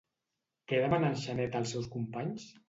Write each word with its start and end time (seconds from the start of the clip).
Què 0.71 0.79
demana 0.83 1.11
en 1.13 1.19
Xaneta 1.27 1.61
als 1.61 1.75
seus 1.77 1.91
companys? 1.99 2.49